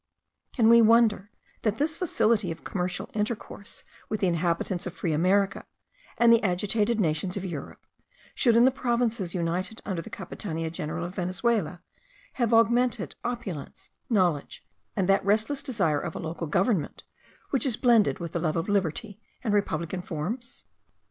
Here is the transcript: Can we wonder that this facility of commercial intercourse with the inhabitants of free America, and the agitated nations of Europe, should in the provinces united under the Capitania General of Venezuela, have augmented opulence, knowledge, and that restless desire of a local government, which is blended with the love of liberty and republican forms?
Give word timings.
Can 0.51 0.67
we 0.67 0.81
wonder 0.81 1.29
that 1.61 1.75
this 1.75 1.95
facility 1.97 2.49
of 2.49 2.63
commercial 2.63 3.11
intercourse 3.13 3.83
with 4.09 4.19
the 4.19 4.25
inhabitants 4.25 4.87
of 4.87 4.95
free 4.95 5.13
America, 5.13 5.63
and 6.17 6.33
the 6.33 6.41
agitated 6.41 6.99
nations 6.99 7.37
of 7.37 7.45
Europe, 7.45 7.85
should 8.33 8.55
in 8.55 8.65
the 8.65 8.71
provinces 8.71 9.35
united 9.35 9.79
under 9.85 10.01
the 10.01 10.09
Capitania 10.09 10.71
General 10.71 11.05
of 11.05 11.13
Venezuela, 11.13 11.83
have 12.41 12.51
augmented 12.51 13.13
opulence, 13.23 13.91
knowledge, 14.09 14.65
and 14.95 15.07
that 15.07 15.23
restless 15.23 15.61
desire 15.61 15.99
of 15.99 16.15
a 16.15 16.19
local 16.19 16.47
government, 16.47 17.03
which 17.51 17.63
is 17.67 17.77
blended 17.77 18.17
with 18.17 18.31
the 18.31 18.39
love 18.39 18.55
of 18.55 18.67
liberty 18.67 19.21
and 19.43 19.53
republican 19.53 20.01
forms? 20.01 20.65